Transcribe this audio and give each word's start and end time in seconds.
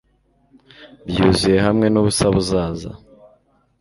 Byuzuye 1.09 1.59
hamwe 1.65 1.85
nubusa 1.89 2.25
buzaza 2.33 2.91